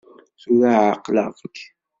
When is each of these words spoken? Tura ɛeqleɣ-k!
Tura 0.41 0.71
ɛeqleɣ-k! 0.91 1.57